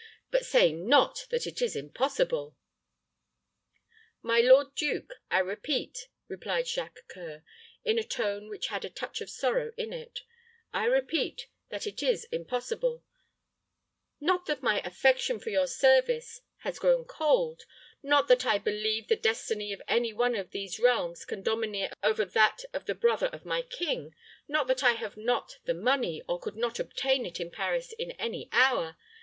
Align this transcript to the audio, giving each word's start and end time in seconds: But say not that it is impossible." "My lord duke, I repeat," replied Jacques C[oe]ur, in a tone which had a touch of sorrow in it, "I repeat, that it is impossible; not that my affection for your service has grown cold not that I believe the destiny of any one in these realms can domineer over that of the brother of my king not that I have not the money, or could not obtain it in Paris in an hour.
But 0.31 0.47
say 0.47 0.71
not 0.73 1.27
that 1.29 1.45
it 1.45 1.61
is 1.61 1.75
impossible." 1.75 2.57
"My 4.23 4.39
lord 4.39 4.73
duke, 4.73 5.13
I 5.29 5.37
repeat," 5.37 6.07
replied 6.27 6.65
Jacques 6.65 7.01
C[oe]ur, 7.13 7.43
in 7.85 7.99
a 7.99 8.03
tone 8.03 8.49
which 8.49 8.69
had 8.69 8.83
a 8.83 8.89
touch 8.89 9.21
of 9.21 9.29
sorrow 9.29 9.73
in 9.77 9.93
it, 9.93 10.23
"I 10.73 10.85
repeat, 10.85 11.49
that 11.69 11.85
it 11.85 12.01
is 12.01 12.23
impossible; 12.31 13.03
not 14.19 14.47
that 14.47 14.63
my 14.63 14.79
affection 14.81 15.37
for 15.37 15.51
your 15.51 15.67
service 15.67 16.41
has 16.63 16.79
grown 16.79 17.05
cold 17.05 17.65
not 18.01 18.27
that 18.27 18.43
I 18.43 18.57
believe 18.57 19.07
the 19.07 19.15
destiny 19.15 19.71
of 19.71 19.83
any 19.87 20.13
one 20.13 20.33
in 20.33 20.47
these 20.47 20.79
realms 20.79 21.25
can 21.25 21.43
domineer 21.43 21.91
over 22.01 22.25
that 22.25 22.65
of 22.73 22.87
the 22.87 22.95
brother 22.95 23.27
of 23.27 23.45
my 23.45 23.61
king 23.61 24.15
not 24.47 24.65
that 24.65 24.81
I 24.81 24.93
have 24.93 25.15
not 25.15 25.59
the 25.65 25.75
money, 25.75 26.23
or 26.27 26.39
could 26.39 26.55
not 26.55 26.79
obtain 26.79 27.23
it 27.23 27.39
in 27.39 27.51
Paris 27.51 27.91
in 27.93 28.09
an 28.13 28.47
hour. 28.51 28.97